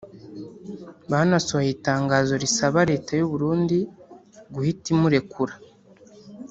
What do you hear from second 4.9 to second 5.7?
imurekura